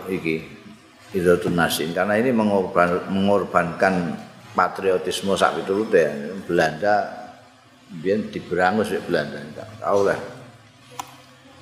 [0.07, 0.45] iki
[1.17, 1.89] Idhatun Nasin.
[1.91, 4.13] Karena ini mengorban, mengorbankan
[4.53, 7.25] patriotisme sak pitulute Belanda
[7.89, 9.41] biyen diberangus ya Belanda.
[9.81, 10.19] Tahu lah.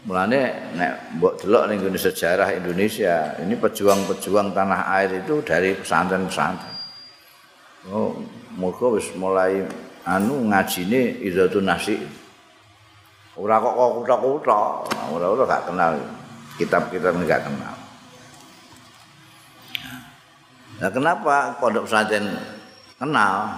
[0.04, 0.40] Mulane
[0.76, 6.76] nek mbok delok ning sejarah Indonesia ini pejuang-pejuang tanah air itu dari pesantren-pesantren.
[7.88, 8.12] Oh
[8.58, 9.66] muga wis mulai
[10.06, 11.98] anu ngajine Izzatun Nasi.
[13.34, 14.66] Ora kok kok kuthak-kuthak,
[15.10, 15.94] ora-ora gak kenal.
[16.54, 17.76] Kitab-kitab enggak kenal.
[20.78, 22.30] Nah, kenapa pondok pesantren
[23.02, 23.50] kenal?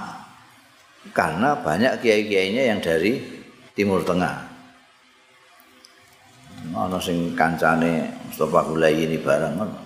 [1.11, 3.19] Karena banyak kiai-kiainya yang dari
[3.75, 4.55] Timur Tengah.
[6.71, 9.84] Ana sing kancane Mustafa Gulai ini bareng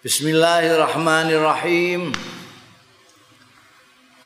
[0.00, 2.16] Bismillahirrahmanirrahim.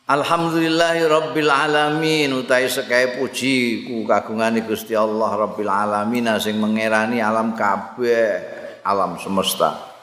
[0.06, 7.58] Alhamdulillahi rabbil alamin utahe sekae puji ku kagungane Gusti Allah rabbil alamin sing mengerani alam
[7.58, 8.38] kabeh
[8.86, 9.98] alam semesta.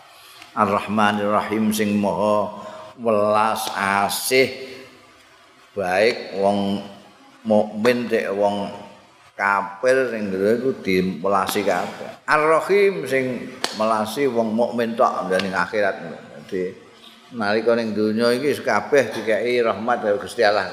[0.59, 1.31] Ar-Rahmanir
[1.71, 2.51] sing maha
[2.99, 4.51] welas asih
[5.71, 6.83] baik wong
[7.47, 8.67] mukmin dek wong
[9.41, 12.21] kafir sing iku dimelasi kabeh.
[12.29, 13.49] Ar-Rahim sing
[13.81, 15.97] melasi wong mukmin tok ning akhirat.
[16.45, 16.69] Dadi
[17.33, 20.69] nalika ning donya iki kabeh dikai rahmat dari Gusti Allah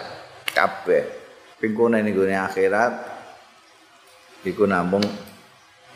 [0.52, 1.16] kabeh.
[1.56, 2.92] Pingkune ning gone akhirat
[4.44, 5.02] iku namung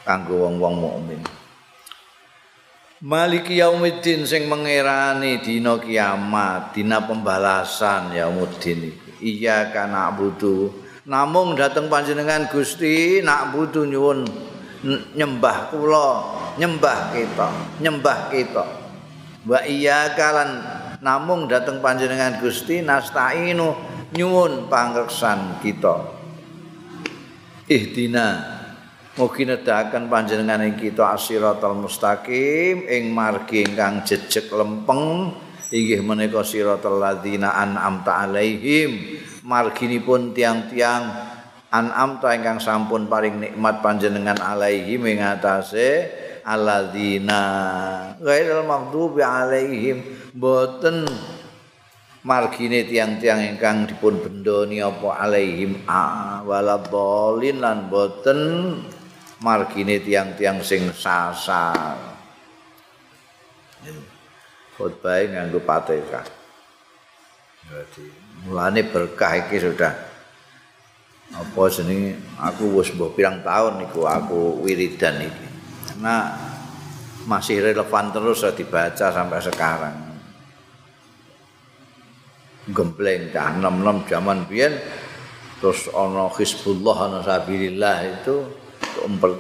[0.09, 1.21] kanggo wong-wong mukmin.
[3.03, 9.11] Maliki yaumiddin sing mengerani dina kiamat, dina pembalasan yaumuddin iki.
[9.23, 14.23] Iya kana butuh namung dateng panjenengan Gusti nak butuh nyuwun
[15.15, 16.09] nyembah kula
[16.59, 17.49] nyembah kita
[17.83, 18.65] nyembah kita.
[19.43, 20.63] Wa iya kalan
[21.03, 23.75] namung dateng panjenengan Gusti nastainu
[24.15, 26.23] nyuwun pangreksan kita.
[27.67, 28.61] Ihdina
[29.13, 35.37] Mugi nedahaken panjenengan ing kita asiratal mustaqim ing margi ingkang jejeg lempeng
[35.69, 41.03] inggih menika siratal ladzina an'amta alaihim marginipun tiang-tiang
[41.69, 46.07] an'am ta ingkang sampun paring nikmat panjenengan alaihi ing atase
[46.47, 47.43] alladzina
[48.23, 50.03] ghairil maghdubi alaihim
[50.35, 51.07] boten
[52.23, 58.41] margine tiang-tiang ingkang dipun bendoni apa alaihim a waladhalin lan boten
[59.43, 61.99] margine tiang-tiang sing sasar.
[64.79, 66.23] Khotbah nganggo pateka
[67.73, 69.93] jadi mulane berkah iki sudah.
[71.33, 72.21] Apa jenenge?
[72.37, 75.47] Aku wis mbok pirang tahun niku aku wiridan iki.
[75.89, 76.37] Karena
[77.25, 79.97] masih relevan terus dibaca sampai sekarang.
[82.71, 84.71] Gembleng cah enam-enam zaman biyen
[85.59, 88.43] terus ana Hizbullah ana sabilillah itu
[89.07, 89.35] memper,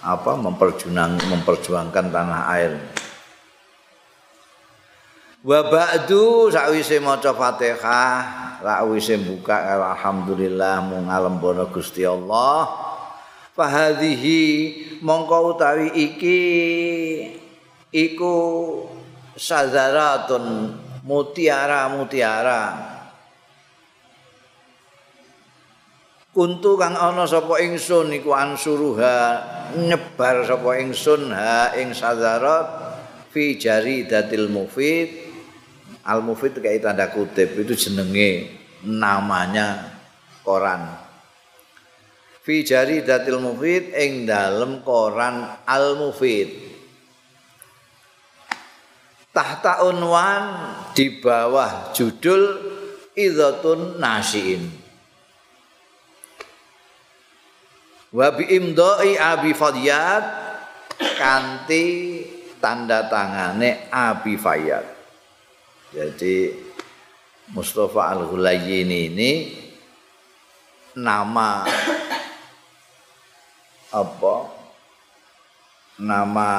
[0.00, 2.72] apa memperjuang memperjuangkan tanah air.
[5.40, 12.68] Wa ba'du sakwise maca Fatihah, sakwise buka alhamdulillah mung ngalembono Gusti Allah.
[13.56, 14.40] Fahadhihi
[15.00, 16.40] mongko utawi iki
[17.88, 18.36] iku
[19.32, 20.76] sazaratun
[21.08, 22.92] mutiara-mutiara.
[26.36, 29.16] Kuntu kang ana sapa ingsun iku ansuruha
[29.72, 32.68] nyebar sapa ingsun ha ing sazarat
[33.32, 35.19] fi jaridatil mufid.
[36.04, 39.96] Al mufid kayak tanda kutip itu jenenge namanya
[40.44, 40.96] koran.
[42.40, 46.70] Fi jaridatil mufid ing dalem koran Al Mufid.
[49.30, 52.58] tahta unwan di bawah judul
[53.14, 54.66] idzatun nasiin
[58.10, 60.24] wa bi imdai abi fadiyat
[61.14, 61.86] kanti
[62.58, 64.99] tanda tangane abi fayat
[65.90, 66.54] jadi
[67.50, 69.58] Mustafa Al-Hulayyin ini
[70.94, 71.66] nama
[73.90, 74.34] apa
[75.98, 76.50] nama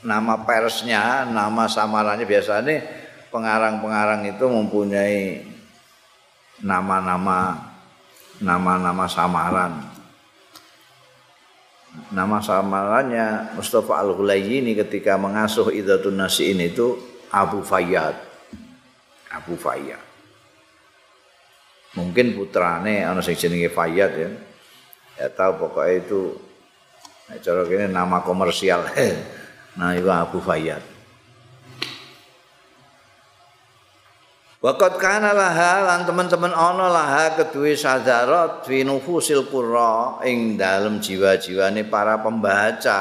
[0.00, 2.82] nama persnya, nama samarannya biasanya
[3.28, 5.44] pengarang-pengarang itu mempunyai
[6.64, 7.70] nama-nama
[8.40, 9.89] nama-nama samaran.
[11.90, 16.94] Nama samarannya Mustafa Al-Hulayini ketika mengasuh Idzatun Nasiin itu
[17.34, 18.14] Abu Fayyad.
[19.30, 20.02] Abu Fayyad.
[21.98, 24.30] Mungkin putrane ana sing jenenge Fayyad ya.
[25.18, 26.20] Ya tahu pokoknya itu
[27.42, 28.86] cara ini nama komersial.
[29.70, 30.82] Nah, itu Abu Fayyad.
[34.60, 41.88] Waqat kana laha lan teman-teman ana laha kedue sadarat fi nufusil qurra ing dalem jiwa-jiwane
[41.88, 43.00] para pembaca.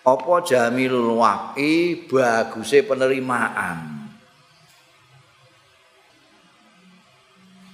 [0.00, 4.08] Apa jamilul waqi baguse penerimaan.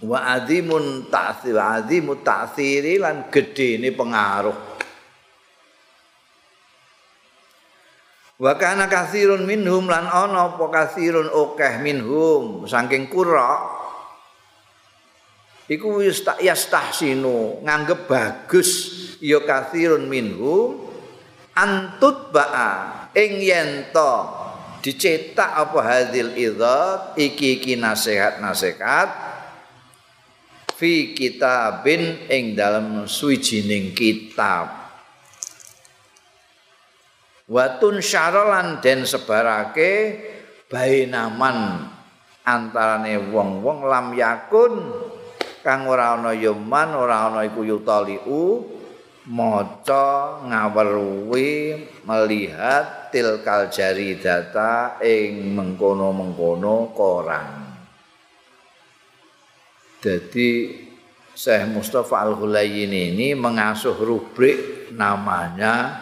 [0.02, 4.71] Wa azimun ta'thir azimut ta'thiri lan gedene pengaruh
[8.42, 13.70] Wa kana katsirun minhum lan ana apa katsirun akeh minhum saking qura
[15.70, 16.02] iku
[16.42, 18.70] yastahsinu nganggep bagus
[19.22, 20.74] ya katsirun minhum
[21.54, 23.70] antut ba'a ing yen
[24.82, 29.08] dicetak apa hadil idzat iki iki nasihat-nasihat
[30.74, 34.81] fi kitabin ing dalam suwijining kitab
[37.52, 40.16] watun syaralan den sebarake
[40.72, 41.84] bainaman
[42.48, 44.88] antarane wong-wong lam yakun
[45.60, 48.64] kang ora ana yoman ora ana iku yutaliu
[49.28, 57.48] maca ngaweruhi melihat tilkal jari data ing mengkono-mengkono koran
[60.02, 60.50] jadi
[61.32, 66.01] Syekh Mustafa Al-Hulayyin ini mengasuh rubrik namanya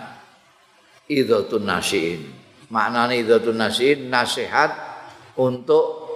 [1.11, 2.23] idhatun nasiin.
[2.71, 4.71] Maknane idhatun nasiin nasihat
[5.35, 6.07] untuk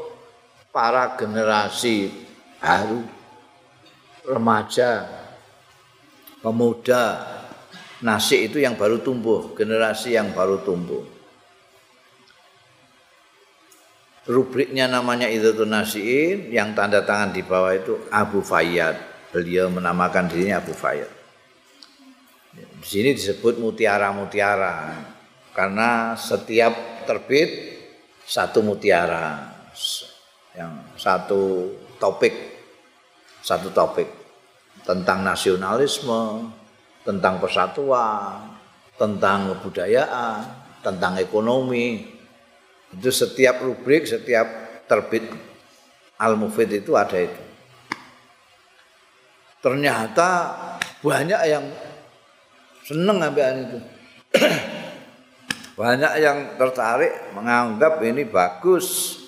[0.71, 2.15] para generasi
[2.63, 3.03] baru
[4.23, 5.11] remaja
[6.39, 7.35] pemuda.
[8.05, 11.03] Nasi itu yang baru tumbuh generasi yang baru tumbuh.
[14.25, 18.97] Rubriknya namanya idhatun nasiin yang tanda tangan di bawah itu Abu Fayyad.
[19.35, 21.24] Beliau menamakan dirinya Abu Fayyad
[22.85, 24.93] Di sini disebut mutiara-mutiara
[25.57, 27.81] karena setiap terbit
[28.29, 29.57] satu mutiara
[30.53, 32.55] yang satu topik
[33.45, 34.09] satu topik
[34.85, 36.53] tentang nasionalisme,
[37.05, 38.57] tentang persatuan,
[38.97, 40.41] tentang kebudayaan,
[40.81, 42.05] tentang ekonomi.
[42.93, 44.45] Itu setiap rubrik, setiap
[44.89, 45.29] terbit
[46.21, 47.43] Al-Mufid itu ada itu.
[49.61, 50.29] Ternyata
[51.01, 51.65] banyak yang
[52.85, 53.79] seneng ambilan itu.
[55.75, 59.19] Banyak yang tertarik menganggap ini bagus.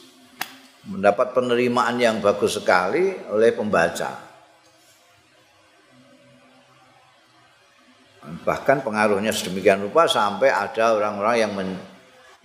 [0.86, 4.22] Mendapat penerimaan yang bagus sekali oleh pembaca.
[8.46, 11.75] Bahkan pengaruhnya sedemikian rupa sampai ada orang-orang yang men,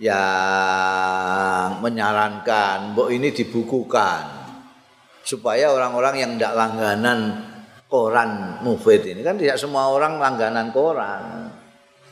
[0.02, 4.26] yang menyarankan bahwa ini dibukukan
[5.22, 7.18] supaya orang-orang yang tidak langganan
[7.92, 11.52] koran mufid ini kan tidak semua orang langganan koran.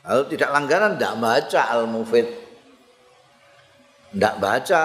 [0.04, 2.28] Kalau tidak langganan tidak baca al mufid.
[4.10, 4.80] ndak baca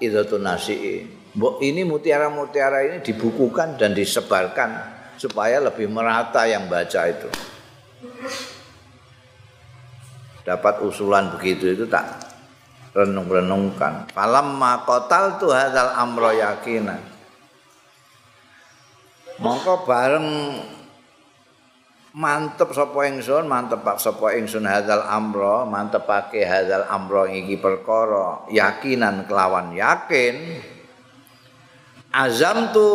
[0.00, 1.04] Idhatun Nasiin.
[1.38, 4.70] Ini mutiara-mutiara ini dibukukan dan disebarkan
[5.18, 7.28] supaya lebih merata yang baca itu.
[10.46, 12.06] Dapat usulan begitu itu tak
[12.96, 14.08] renung-renungkan.
[14.14, 17.17] Falamma qataltu hadzal amra yakinan.
[19.38, 20.58] Mongko bareng
[22.18, 29.78] mantep sapa ingsun mantep sapa ingsun hadzal amra mantepake hadzal amra iki perkara yakinan kelawan
[29.78, 30.58] yakin.
[32.10, 32.88] Azam tu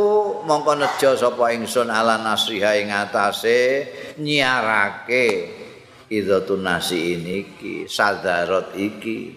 [0.44, 3.88] mongko nejo sapa ingsun ala nasriha ing atase
[4.20, 5.28] nyiarake
[6.12, 9.32] idzatun nasi iki sadarat iki.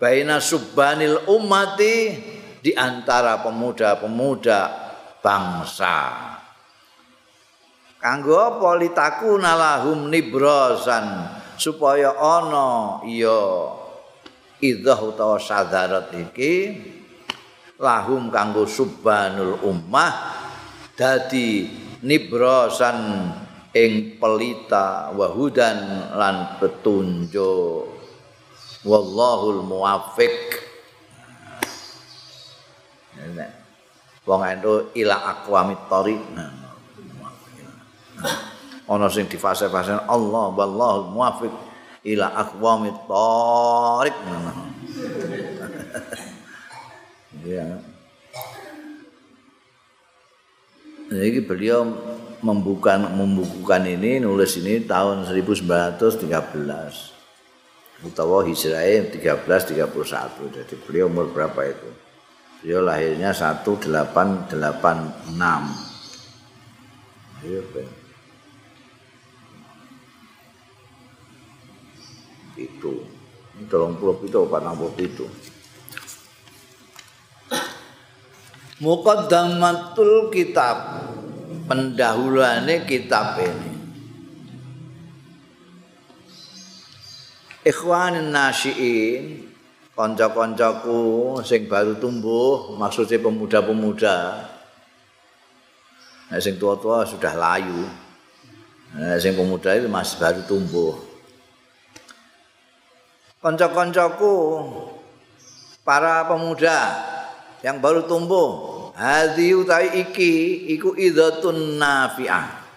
[0.00, 2.16] Baina subbanil ummati
[2.64, 4.87] di antara pemuda-pemuda
[5.28, 5.96] bangsa.
[8.00, 11.28] Kanggo apa litakuna lahum nibrazan
[11.60, 13.68] supaya ana ya
[14.64, 16.54] idzah utawa sadarat iki?
[17.76, 20.40] Lahum kanggo subhanul ummah
[20.96, 21.68] dadi
[22.00, 23.28] nibrazan
[23.76, 28.00] ing pelita wahudan lan petunjuk.
[28.86, 30.67] Wallahul muwaffiq
[34.28, 36.52] wong ento ila aqwamit thariq nah.
[38.92, 41.48] ana sing di fase-fase Allah wallahu muwaffiq
[42.12, 44.16] ila aqwamit thariq
[47.48, 47.80] ya
[51.08, 51.88] Jadi beliau
[52.44, 57.08] membuka membukukan ini nulis ini tahun 1913
[58.04, 61.88] utawa hijrah 1331 jadi beliau umur berapa itu
[62.60, 64.48] beliau lahirnya 1886
[67.46, 67.62] iya
[72.58, 72.92] itu.
[73.66, 75.26] Tolong puluh itu patang puluh itu
[78.78, 81.02] Muqaddamatul kitab.
[81.66, 83.72] Pendahuluannya kitab ini.
[87.66, 89.47] Ikhwanin nasyiin
[89.98, 94.46] konco-koncoku sing baru tumbuh maksudnya pemuda-pemuda.
[96.30, 97.82] Nah, sing tua-tua sudah layu.
[98.94, 100.94] Nah, sing pemuda itu masih baru tumbuh.
[103.42, 104.34] Konco-koncoku
[105.82, 106.78] para pemuda
[107.66, 112.70] yang baru tumbuh hadhi utai iki iku idzatun nafi'ah.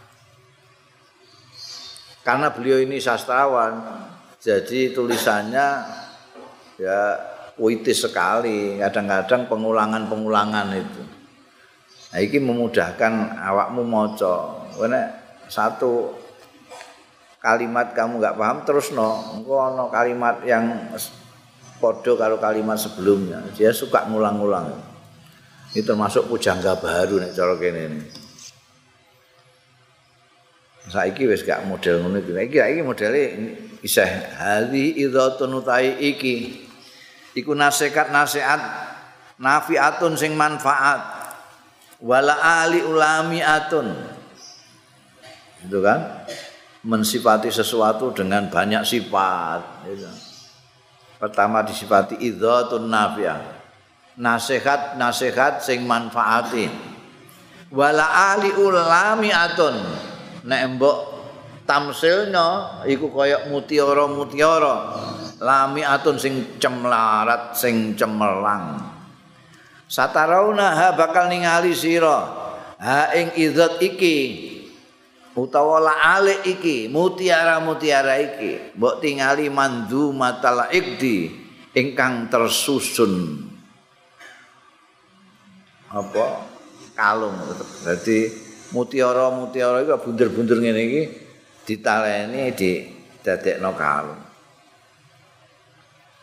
[2.25, 4.09] Karena beliau ini sastrawan
[4.41, 6.00] jadi tulisannya
[6.81, 7.13] ya
[7.53, 11.03] puitis sekali kadang-kadang pengulangan-pengulangan itu.
[12.11, 15.13] Nah ini memudahkan awakmu moco karena
[15.45, 16.17] satu
[17.37, 20.89] kalimat kamu nggak paham terus no engko no kalimat yang
[21.77, 23.45] podo kalau kalimat sebelumnya.
[23.53, 24.91] Dia suka ngulang-ngulang
[25.71, 28.01] ini termasuk pujangga baru nih cara kene ini.
[30.91, 32.59] Saiki wis gak model ngono iki.
[32.59, 33.21] Iki modele
[33.79, 34.11] isih.
[34.35, 36.67] Hadi idzatun utai iki
[37.37, 38.59] iku nasihat nasihat
[39.37, 41.21] nafiatun sing manfaat.
[42.01, 42.33] Wala
[42.65, 43.93] ali ulami atun.
[45.61, 46.25] Itu kan?
[46.81, 49.85] Mensifati sesuatu dengan banyak sifat
[51.21, 53.61] pertama disifati idzatun nafiah.
[54.17, 56.91] Nasihat nasihat sing manfaatin
[57.71, 59.73] wala ali ulami atun.
[60.41, 60.97] Nek mbok
[61.63, 64.09] tamsilnya iku kaya mutiara
[65.41, 68.77] mutiara lami atun sing cemlarat sing cemerlang.
[69.89, 72.39] Satarauna ha bakal ningali sira.
[72.77, 74.49] Ha ing idzat iki
[75.35, 81.29] utawa la alik iki mutiara-mutiara iki mbok tingali mandu matal ikdi
[81.75, 83.45] ingkang tersusun.
[85.91, 86.47] Apa?
[86.95, 87.35] Kalung.
[87.83, 88.31] Berarti
[88.71, 91.01] mutiara-mutiara iki bunder-bunder ngene iki
[91.67, 92.71] ditaleni di
[93.21, 94.30] dadekno kalung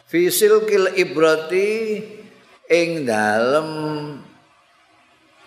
[0.08, 2.00] fisil kil ibrati
[2.64, 3.68] ing dalem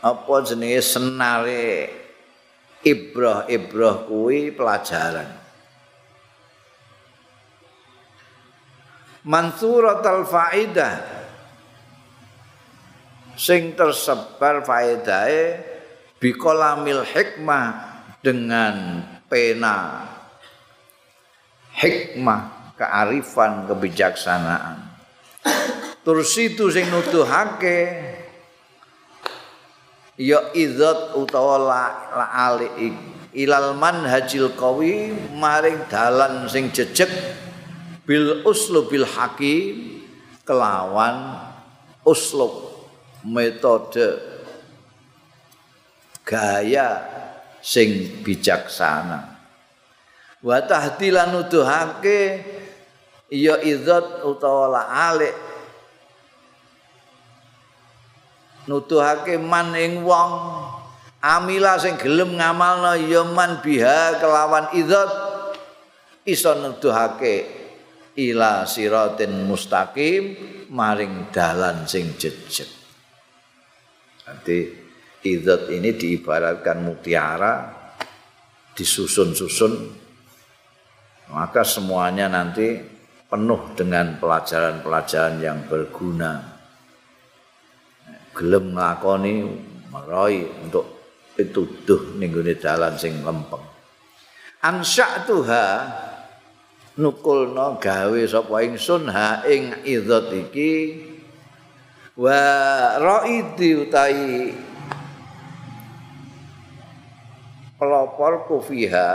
[0.01, 1.89] apa jenenge senare
[2.85, 5.29] ibrah-ibrah kuwi pelajaran.
[9.21, 10.97] Mansuratul faidah
[13.37, 15.61] sing tersebar faedahe
[16.17, 17.65] bikolamil hikmah
[18.25, 20.09] dengan pena
[21.77, 24.81] hikmah kearifan kebijaksanaan.
[26.01, 27.77] Tursitu sing nuduhake
[30.17, 32.89] ya idzat utawa la, la ali
[33.37, 37.09] ilal manhajil qawi maring dalan sing jejeg
[38.09, 40.01] bil uslubil hakim
[40.41, 41.37] kelawan
[42.01, 42.81] uslub
[43.21, 44.17] metode
[46.25, 47.05] gaya
[47.61, 49.37] sing bijaksana.
[50.41, 52.41] Wa tahdilan nuduhake
[53.31, 55.33] ya idzat utawa la alik.
[58.67, 60.31] Nuduhake man ing wong.
[61.21, 65.09] Amila sing gelem ngamalna ya man biha kelawan idzat
[66.25, 67.45] iso nuduhake
[68.17, 70.35] ila siratin mustaqim
[70.73, 72.65] maring dalan sing jejeg.
[74.25, 74.57] Nanti
[75.21, 77.69] idzat ini diibaratkan mutiara
[78.73, 79.73] disusun-susun.
[81.31, 82.90] Maka semuanya nanti
[83.31, 86.59] penuh dengan pelajaran-pelajaran yang berguna.
[88.35, 89.35] Gelem nglakoni
[89.87, 90.83] meroy untuk
[91.39, 93.63] pituduh ning gone dalan sing lempeng.
[94.59, 95.65] Ansya'tuha
[96.99, 100.73] nukulna gawe sapa ingsun ha ing idzat iki
[102.19, 102.43] wa
[102.99, 104.51] raidi utahi
[107.79, 109.11] pelopor kufiha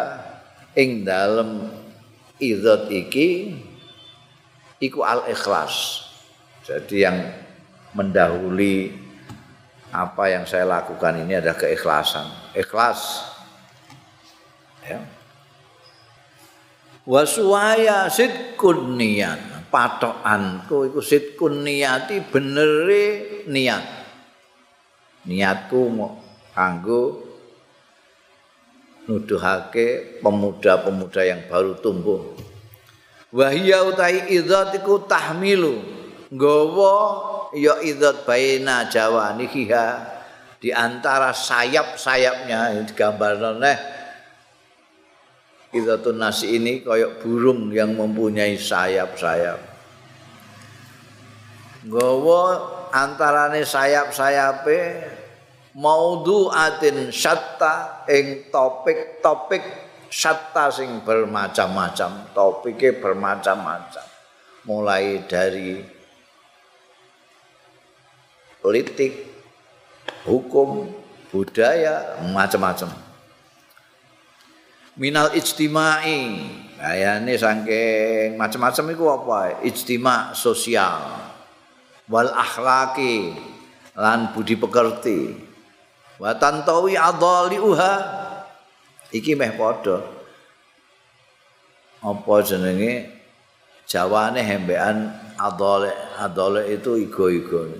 [0.74, 1.68] ing dalem
[2.40, 3.52] idzat iki
[4.80, 6.04] iku al ikhlas.
[6.66, 7.16] Jadi yang
[7.94, 8.92] mendahului
[9.94, 12.26] apa yang saya lakukan ini adalah keikhlasan.
[12.52, 13.32] Ikhlas.
[14.84, 15.00] Ya.
[17.06, 19.70] Wa suwaya sidkun niat.
[19.70, 23.84] Patokanku iku sidkun niati benere niat.
[25.26, 26.22] Niatku mau
[26.54, 27.26] kanggo
[29.06, 32.34] nuduhake pemuda-pemuda yang baru tumbuh
[33.36, 35.76] Wahia utai idzat iku tahmilu.
[36.32, 36.96] Nggawa
[37.52, 39.86] ya idzat baina jawaniha
[40.56, 43.78] di antara sayap-sayapnya digambarno neh.
[45.76, 49.60] Idzatun nasi ini kayak burung yang mempunyai sayap-sayap.
[51.84, 52.42] Nggawa
[52.88, 54.80] antarane sayap-sayape
[55.76, 64.06] maudhu'atin syatta ing topik-topik syatta sing bermacam-macam, topiknya bermacam-macam.
[64.66, 65.78] Mulai dari
[68.58, 69.12] politik,
[70.26, 70.90] hukum,
[71.30, 72.90] budaya, macam-macam.
[74.96, 76.40] Minal ijtimai,
[76.80, 79.40] kayane saking macam-macam itu apa?
[79.62, 80.98] Ijtima sosial,
[82.10, 83.36] wal akhlaki,
[83.94, 85.36] lan budi pekerti,
[86.18, 88.25] wa tantawi adhaliuha
[89.10, 90.02] iki meh padha.
[92.02, 93.12] Apa jenenge?
[93.86, 97.70] Jawane hembean adhale adhale itu igo-igo.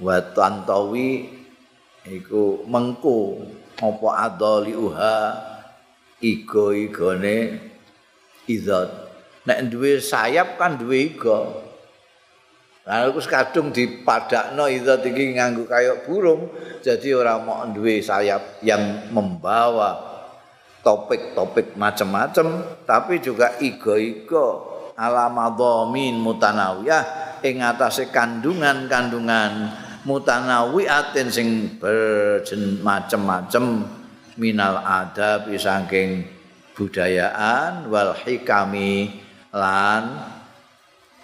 [0.00, 1.28] Wa tantawi
[2.08, 3.44] iku mengku.
[3.78, 5.16] Apa adhaliuha
[6.18, 7.62] igo-igone
[8.48, 8.90] idzat
[9.44, 11.64] nek duwe sayap kan duwe igo.
[12.88, 16.48] Lalu kadung dipadakno itu tinggi nganggu kayak burung,
[16.80, 20.07] jadi orang mau duwe sayap yang membawa
[20.82, 29.70] topik-topik macam-macam, tapi juga igo-igo alamadhamin mutanawiyah ing atase kandungan-kandungan
[30.02, 33.86] mutanawiatin sing berjen macam-macam
[34.38, 36.26] minal adab saking
[36.74, 39.22] budayaan wal hikami
[39.54, 40.22] lan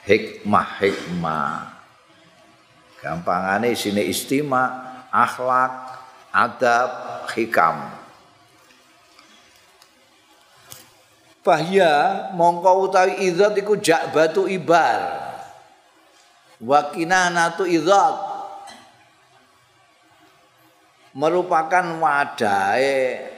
[0.04, 1.74] hikmah-hikmah.
[3.00, 4.64] Gampangane sini istima,
[5.12, 5.72] akhlak,
[6.32, 6.90] adab,
[7.36, 8.03] hikam.
[11.44, 11.92] Fahya
[12.33, 15.28] mongko utawi idzat iku jak batu ibar.
[16.64, 18.16] Wa kinanatu idzat
[21.12, 23.28] merupakan wadahe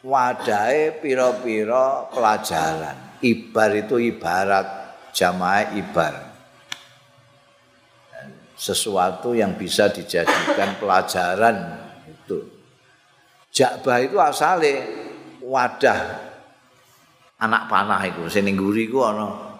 [0.00, 3.10] wadahe pira-pira pelajaran.
[3.20, 6.14] ibar itu ibarat jamaah ibar
[8.56, 12.44] sesuatu yang bisa dijadikan pelajaran itu
[13.52, 14.99] jakbah itu asale
[15.50, 16.30] wadah.
[17.40, 19.50] Anak panah itu sini guri ku ana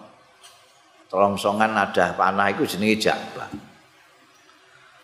[1.11, 3.51] telongsongan ada panah itu jenenge jakbah.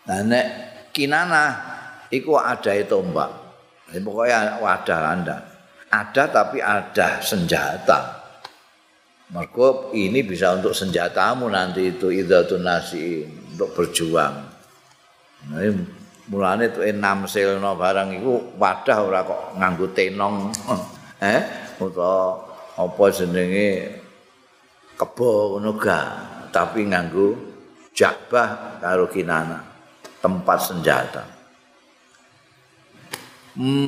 [0.08, 0.46] Nah nek
[0.96, 1.50] kinanah
[2.08, 3.30] iku ada tombak.
[3.92, 5.36] Pokoknya wadah anda.
[5.88, 8.20] Ada tapi ada senjata.
[9.28, 14.34] Mergo ini bisa untuk senjatamu nanti itu idzatun nasi untuk berjuang.
[15.52, 15.60] Nah,
[16.28, 20.52] mulane tuh enam selno barang itu wadah ora kok nganggo tenong.
[21.18, 21.42] Eh
[21.80, 22.44] utawa
[22.76, 23.70] apa jenenge?
[24.98, 25.78] Kebo ngono
[26.52, 27.28] tapi nganggo
[27.94, 29.58] jakbah karo kinana
[30.20, 31.24] tempat senjata.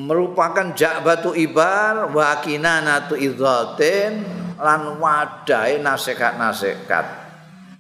[0.03, 4.27] Merupakan jakbatu ibar wa kinana tu idzatin
[4.59, 7.07] lan wadahe nasihat-nasihat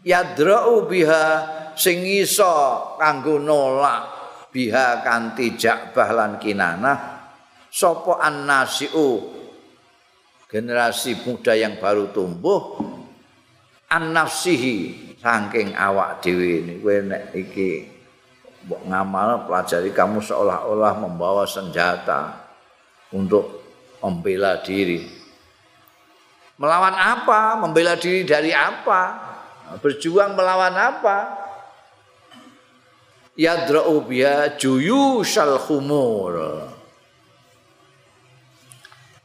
[0.07, 1.27] yadra'u biha
[1.75, 4.20] sing iso kanggo nolak
[4.51, 6.99] biha kanthi jakbah lan kinanah
[7.71, 9.31] sapa annasiu
[10.51, 12.83] generasi muda yang baru tumbuh
[13.87, 17.87] an nafsihi saking awak dhewe kowe nek iki
[18.67, 22.51] mbok ngamal pelajari kamu seolah-olah membawa senjata
[23.15, 23.61] untuk
[24.01, 25.07] membela diri.
[26.61, 27.57] Melawan apa?
[27.57, 29.17] Membela diri dari apa?
[29.81, 31.17] Berjuang melawan apa
[33.39, 36.67] yadra'u biya juyushal khumur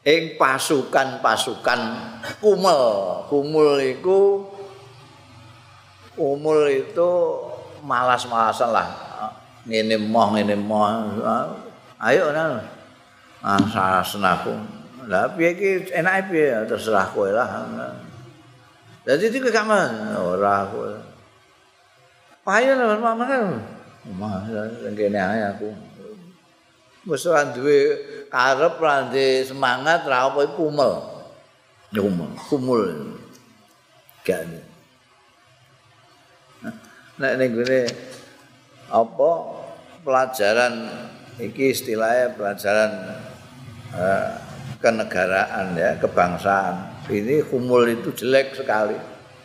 [0.05, 1.81] ing pasukan-pasukan
[2.39, 2.83] kumel.
[3.25, 4.45] Kumul iku
[6.13, 7.11] kumul itu
[7.81, 8.87] malas-malasan lah.
[9.65, 10.85] Ngene moh ngene moh.
[11.97, 12.61] Ayo nang.
[13.41, 14.53] Ah sasenaku.
[15.09, 17.65] Lah piye iki enake piye terserah kowe lah.
[19.05, 19.73] Dadi iki kamu
[20.21, 20.93] ora kowe.
[22.45, 23.25] Ayo nang mama
[24.05, 24.13] kan.
[24.13, 24.45] Mama
[24.85, 25.69] ngene ae aku.
[27.05, 28.01] wis ora duwe
[28.33, 29.05] karep ora
[29.45, 30.93] semangat ra apa kumel.
[31.93, 32.83] Kumel kumul.
[34.25, 34.75] Gane
[37.15, 37.81] nek ning gone
[38.91, 39.29] apa
[40.03, 40.73] pelajaran
[41.39, 42.91] iki istilahnya pelajaran
[43.95, 44.29] uh,
[44.83, 46.91] kenegaraan ya kebangsaan.
[47.07, 48.97] Ini kumul itu jelek sekali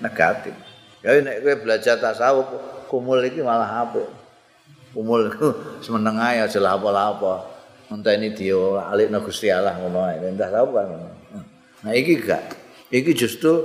[0.02, 0.56] negatif.
[1.04, 2.48] Ya nek kowe belajar tasawuf
[2.90, 4.19] kumul iki malah apik
[4.92, 5.30] kumul
[5.84, 7.58] semeneng ae aja apa-apa.
[7.90, 8.54] Entah ini dia
[8.86, 10.22] alik Gusti Allah ngono ae.
[10.22, 10.88] Entah tahu kan
[11.80, 12.54] nah iki gak.
[12.92, 13.62] Iki justru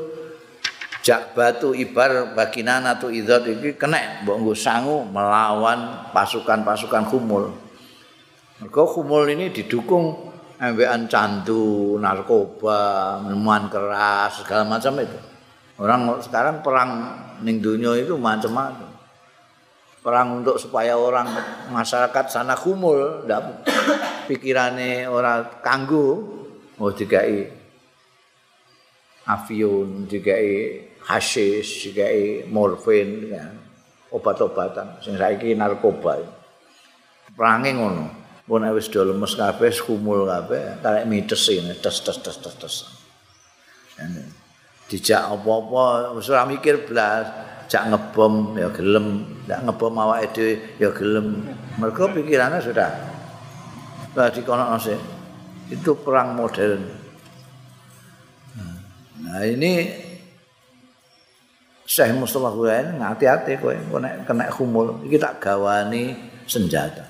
[1.06, 7.54] jak batu ibar baginana tu idzat iki kena mbok nggo sangu melawan pasukan-pasukan kumul
[8.58, 15.20] mergo kumul ini didukung ambekan candu narkoba minuman keras segala macam itu.
[15.76, 17.12] Orang sekarang perang
[17.44, 18.85] ning dunia itu macam-macam
[20.06, 21.26] perang untuk supaya orang
[21.74, 23.66] masyarakat sana kumul ndak
[24.30, 26.22] pikirane ora kanggo
[26.78, 27.50] mau dikai
[29.26, 30.50] avion dikai
[31.10, 33.46] hasis dikai morfin ya.
[34.16, 35.02] obat-obatan.
[35.04, 36.24] Sing saiki narkoba.
[37.36, 38.06] Perange ngono.
[38.46, 42.76] Pun wis do lemes kabeh kumul kabeh karek mites ini tes tes tes tes tes
[44.86, 47.26] dijak apa-apa wis ora mikir blas
[47.66, 51.44] jak ngebom ya gelem ndak ngebom awake dhewe ya gelem
[51.78, 53.16] mergo pikirannya sudah
[54.16, 54.96] Lah dikono sih.
[55.68, 56.82] Itu perang modern.
[59.28, 59.92] Nah, ini
[61.84, 66.16] Syekh Mustafa Ghurain hati-hati kowe kena kena humul iki tak gawani
[66.48, 67.04] senjata.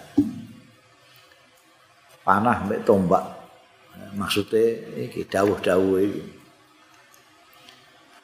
[2.26, 3.24] Panah mbek tombak.
[4.18, 4.66] Maksudnya
[4.98, 6.24] iki dawuh-dawuh iki.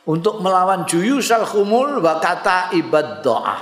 [0.01, 3.57] Untuk melawan juyusal khumul wa kata ibad doa.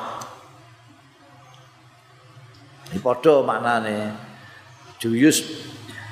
[2.89, 4.15] Ini podo maknanya.
[4.99, 5.43] Juyus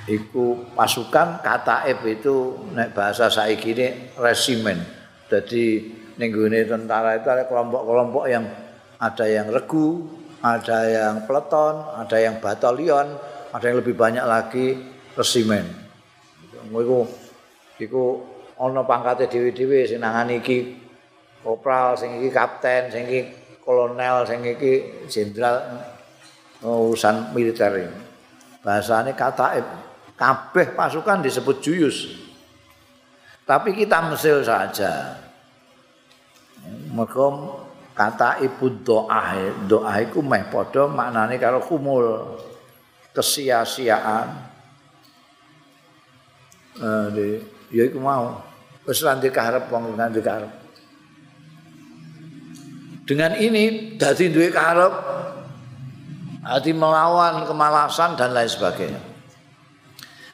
[0.08, 3.88] iku pasukan kataib itu nek bahasa saiki ini
[4.20, 4.80] resimen.
[5.28, 5.84] Jadi
[6.16, 6.32] ning
[6.68, 8.46] tentara itu ada kelompok-kelompok yang
[8.98, 10.08] ada yang regu,
[10.40, 13.08] ada yang peleton, ada yang batalion,
[13.52, 14.78] ada yang lebih banyak lagi
[15.18, 15.66] resimen.
[16.68, 17.00] Iku
[17.82, 18.04] iku
[18.58, 20.78] ana pangkate dhewe-dhewe sing nangani iki
[21.46, 23.22] kopral, sing iki kapten, sing iki
[23.62, 25.62] kolonel, sing iki jenderal
[26.66, 27.86] urusan militer
[28.66, 29.64] bahasane kataib
[30.18, 31.98] kabeh pasukan disebut juyus.
[33.48, 35.16] Tapi kita mesil saja.
[36.68, 37.26] Mereka
[37.96, 39.40] kata ibu doa
[39.70, 42.36] doa itu meh podo maknanya kalau kumul
[43.16, 44.28] kesia-siaan.
[46.78, 47.40] Eh,
[47.72, 48.47] ya itu mau
[48.88, 49.68] terus nanti keharap
[50.00, 50.52] nanti keharap
[53.08, 54.94] dengan ini dari duit keharap
[56.48, 59.02] hati melawan kemalasan dan lain sebagainya.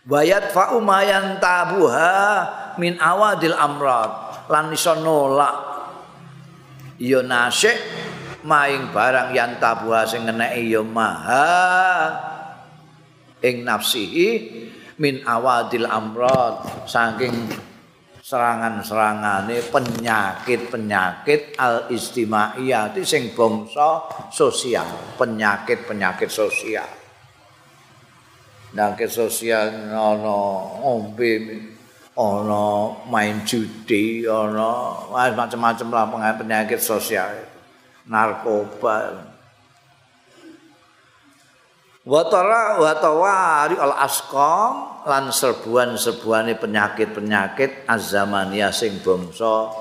[0.04, 2.14] Bayat fa'umayan tabuha
[2.78, 5.74] min awadil amrat lan iso nolak.
[7.02, 7.78] Ya nasyik
[8.46, 11.62] maing barang yang tabuha sing ngeneki ya maha.
[13.46, 14.30] Ing nafsihi
[14.98, 17.54] min awadil amrat saking
[18.24, 24.00] serangan-serangane penyakit-penyakit al-istimaiyah sing bangsa
[24.32, 24.88] sosial,
[25.20, 26.88] penyakit-penyakit sosial.
[28.72, 30.40] Penyakit sosial ana
[30.80, 31.36] ombe,
[32.16, 37.44] ana main judi, ana macam-macam lah penyakit sosial.
[38.08, 39.33] Narkoba.
[42.04, 49.72] Watara watawari al asqam lan serbuan-serbuane penyakit-penyakit azamania sing bangsa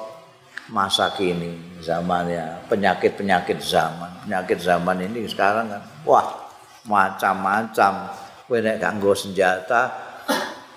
[0.70, 4.22] masa kini zamannya penyakit-penyakit zaman.
[4.22, 6.26] Penyakit zaman ini sekarang kan wah
[6.86, 8.14] macam-macam.
[8.46, 9.90] Kowe nek ganggo senjata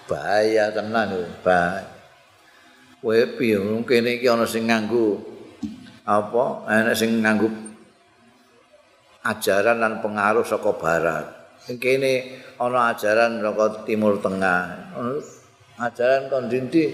[0.10, 1.86] bahaya tenan bahaya.
[3.05, 5.21] Kowe piye kene iki ana sing nganggo
[6.10, 6.65] apa?
[6.73, 7.53] Enek sing nganggo
[9.25, 11.35] ajaran dan pengaruh saka barat
[11.73, 14.93] kene ana ajaran saka timur tengah.
[15.82, 16.93] Ajaran kondisi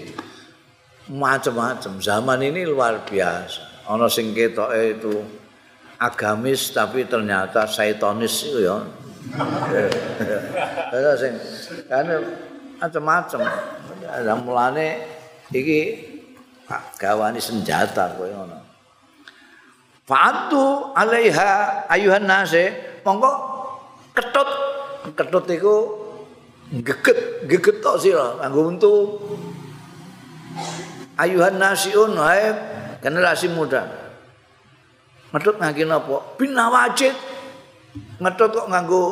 [1.12, 3.86] macam-macam zaman ini luar biasa.
[3.92, 5.14] Ana sing ketoke itu
[6.00, 8.80] agamis tapi ternyata saitonis itu ya.
[10.92, 11.34] Ada sing
[11.86, 12.08] kan
[12.82, 13.40] macam-macam
[14.02, 14.98] ada mulane
[15.54, 16.10] iki
[16.98, 18.58] gawani senjata kowe ngono.
[20.02, 23.51] Fa'atu alaiha ayuhan nase monggo
[24.16, 24.48] ketut.
[25.16, 25.74] Ketut iku
[26.72, 28.38] geget geget tok sira.
[28.40, 28.94] Kanggo untu.
[31.18, 32.54] Ayuhan nasiun hai
[33.04, 33.84] generasi muda.
[35.32, 36.16] Ngetut nganggo napa?
[36.36, 37.14] Binawajid
[38.20, 39.04] ngetut kok nganggo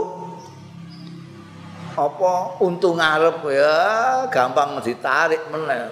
[1.90, 2.32] apa
[2.64, 3.76] untu ngarep ya
[4.32, 5.90] gampang ditarik meneh.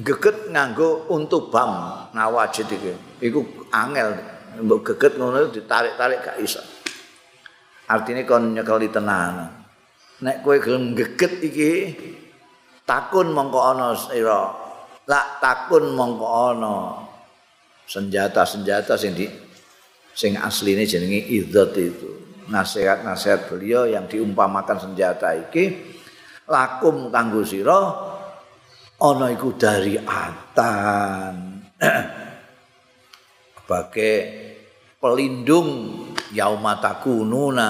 [0.00, 2.92] Geget nganggo untu bam ngawajid iki.
[3.24, 3.40] Iku
[3.72, 4.16] angel.
[4.60, 6.60] Mbok geget ngono ditarik-tarik gak iso.
[7.90, 9.50] Artine kon nyekeli tenan.
[10.22, 11.72] Nek kowe gelem geget iki
[12.86, 14.54] takun mongko ana sira.
[15.10, 16.74] Lak takun mongko ana
[17.90, 19.26] senjata-senjata sing di
[20.14, 22.10] sing asline jenenge idzat itu.
[22.46, 25.98] Nasihat-nasihat beliau yang diumpamakan senjata iki
[26.46, 27.80] lakum kanggo sira
[29.02, 31.34] ana iku dari atan.
[33.70, 34.16] sebagai
[34.98, 35.70] pelindung
[36.34, 37.68] yaumatakununa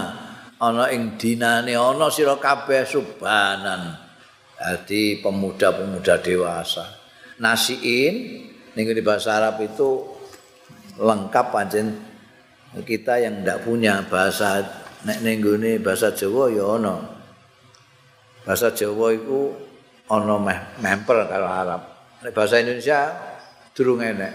[0.61, 3.97] ana ing dinane ana sira kabeh subanan.
[4.61, 6.85] Dadi pemuda-pemuda dewasa.
[7.41, 8.45] Nasiin
[8.77, 10.05] ning bahasa Arab itu
[11.01, 11.97] lengkap pancen
[12.85, 14.61] kita yang ndak punya bahasa
[15.09, 15.41] nek ning
[15.81, 16.97] bahasa Jawa ya ana.
[18.45, 19.57] Bahasa Jawa iku
[20.13, 20.37] ana
[20.77, 21.83] memper karo Arab.
[22.21, 23.17] Nek bahasa Indonesia
[23.73, 24.33] durung enek.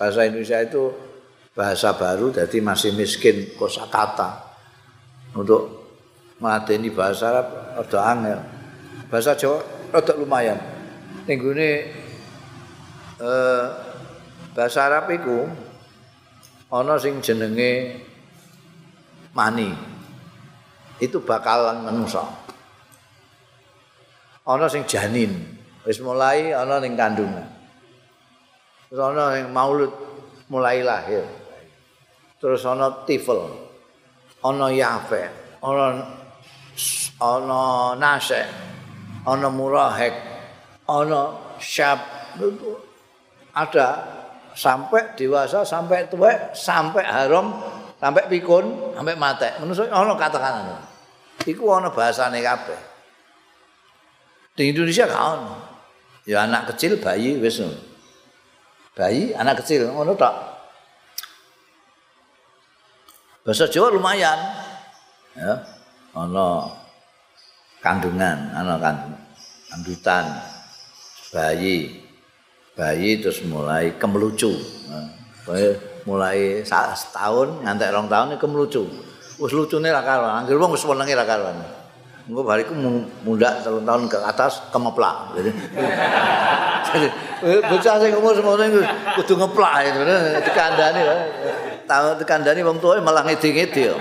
[0.00, 1.07] Bahasa Indonesia itu
[1.58, 4.46] bahasa baru jadi masih miskin kosakata
[5.34, 5.90] untuk
[6.38, 8.40] melatih bahasa Arab ada angel.
[9.10, 9.58] Bahasa Jawa
[9.90, 10.54] ada lumayan.
[11.26, 11.70] Minggu ini
[13.18, 13.64] eh,
[14.54, 15.50] bahasa Arab itu
[16.70, 17.98] ono sing jenenge
[19.34, 19.74] mani.
[21.02, 22.22] Itu bakalan manusia
[24.48, 25.58] ono sing janin.
[25.82, 27.46] Wis mulai ono ning kandungan.
[28.88, 29.92] Terus ana yang maulud
[30.48, 31.37] mulai lahir.
[32.38, 33.50] Terus ana tifel.
[34.42, 35.26] Ana yafe.
[35.62, 36.06] Ana
[37.18, 37.60] ana
[37.98, 38.42] nase.
[39.26, 40.14] Ana murahek.
[40.86, 41.98] Ana syab.
[43.54, 43.86] Ada
[44.54, 47.58] sampai dewasa, sampai tua, sampai haram,
[47.98, 49.50] sampai pikun, sampai mati.
[49.58, 50.54] Menurut saya, ada katakan
[51.42, 52.80] Iku ada bahasanya kabeh.
[54.58, 55.58] Di Indonesia kan,
[56.26, 57.62] ya anak kecil bayi wis
[58.92, 60.34] bayi anak kecil ngono tok
[63.48, 64.36] bahasa Jawa lumayan.
[65.32, 65.64] Ya
[66.12, 66.68] ana
[67.80, 69.24] kandungan ana kandungan
[69.72, 70.24] kandutan
[71.32, 72.04] bayi.
[72.76, 74.52] Bayi terus mulai kemelucu.
[76.04, 78.84] Mulai setahun ngantek rong tahun ini kemelucu.
[79.40, 81.56] Wis lucune ra karuan anggere wong wis wenenge ra karuan.
[82.28, 82.76] Engko bariku
[83.24, 85.32] mundak telung tahun ke atas kemeplak.
[85.32, 85.50] Jadi
[87.72, 88.80] bocah sing umur semono iku
[89.16, 90.00] kudu ngeplak itu
[90.44, 91.00] dikandani
[91.88, 93.96] tahu dikandani wong tuwa malah ngedi-ngedi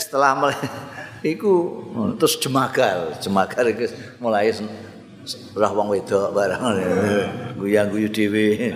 [0.00, 0.32] setelah
[1.20, 1.84] iku
[2.16, 3.84] terus jemagal jemagal iku
[4.18, 4.48] mulai
[5.56, 6.60] ora wong wedok barang
[7.60, 8.72] guyang-guyu dhewe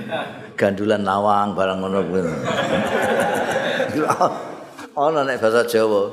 [0.59, 2.21] gandulan lawang barang ngono kuwi.
[4.99, 6.11] Ana nek bahasa Jawa.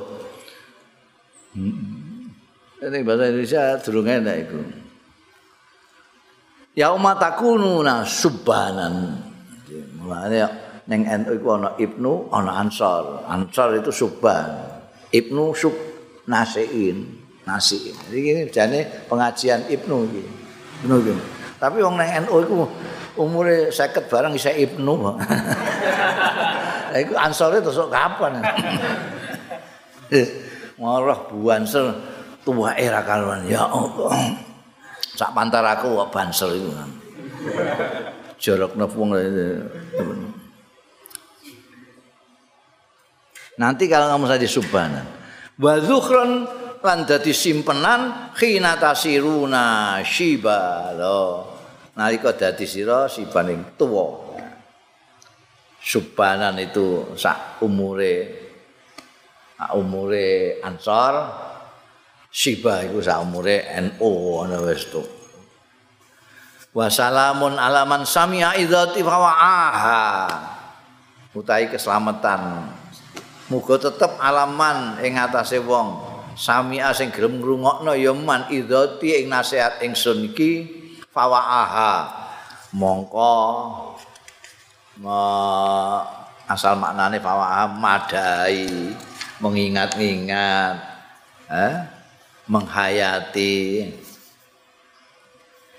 [2.76, 4.60] Ini bahasa Indonesia durung enak iku.
[6.78, 9.18] Yauma takununa subhanan
[9.98, 10.44] mulane
[10.86, 14.46] ning NU iku ana Ibnu ana Ansor Ansor itu subhan.
[15.10, 15.74] Ibnu sub
[16.30, 16.98] nasiin
[17.46, 17.94] nasiin.
[18.10, 20.22] Iki jane pengajian Ibnu iki.
[20.82, 21.12] Ibnu iki.
[21.58, 22.54] Tapi wong nang NU iku
[23.18, 24.94] umure 50 barang isa Ibnu.
[25.02, 28.42] Lah iku Ansor itu sok kapan?
[30.76, 31.98] Marah buansel
[32.44, 34.38] tua era kaluan ya Allah.
[35.16, 36.90] Sak pantar aku kok bansel itu kan.
[38.36, 38.76] Jorok
[43.56, 45.06] Nanti kalau kamu saja subhanan.
[45.56, 46.44] wa zukhran
[46.84, 51.20] lan dadi simpenan khina tasiruna shiba lo.
[51.96, 54.28] Nalika dadi sira sibaning tuwa.
[55.80, 58.14] Subanan itu sak umure
[59.56, 61.14] sak umure ansor
[62.26, 65.00] shiba iku sak umure NU ngono wis tu
[66.76, 70.04] Wassalamun alaman sami'a idzati fawa'aha
[71.32, 72.68] utai keselamatan
[73.46, 76.14] muga tetep alaman ing atase wong.
[76.36, 80.68] Sami'a sing gelem ngrungokno ya man idzati ing nasihat ingsun iki
[81.08, 82.24] fawa'aha.
[82.76, 83.36] Mongko
[85.00, 85.20] ma
[86.44, 88.92] asal maknane fawa'aha madai
[89.40, 90.76] mengingat-ingat
[91.48, 91.74] eh
[92.52, 93.56] menghayati.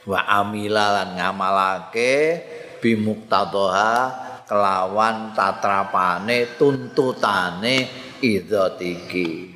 [0.07, 2.41] Wa amila lan ngamalake
[2.79, 7.75] bimuktadha kelawan tatrapane tuntutane
[8.23, 9.53] idzat iki